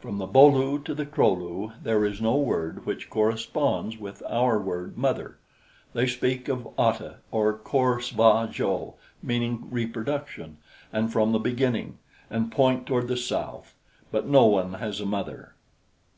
From 0.00 0.18
the 0.18 0.26
Bo 0.26 0.48
lu 0.48 0.78
to 0.80 0.92
the 0.92 1.06
Kro 1.06 1.32
lu 1.32 1.72
there 1.82 2.04
is 2.04 2.20
no 2.20 2.36
word 2.36 2.84
which 2.84 3.08
corresponds 3.08 3.96
with 3.96 4.22
our 4.28 4.60
word 4.60 4.98
mother. 4.98 5.38
They 5.94 6.06
speak 6.06 6.46
of 6.48 6.68
ata 6.78 7.20
and 7.32 7.54
_cor 7.64 7.96
sva 7.96 8.50
jo:, 8.50 8.96
meaning 9.22 9.68
reproduction 9.70 10.58
and 10.92 11.10
from 11.10 11.32
the 11.32 11.38
beginning, 11.38 11.96
and 12.28 12.52
point 12.52 12.84
toward 12.84 13.08
the 13.08 13.16
south; 13.16 13.74
but 14.10 14.26
no 14.26 14.44
one 14.44 14.74
has 14.74 15.00
a 15.00 15.06
mother. 15.06 15.54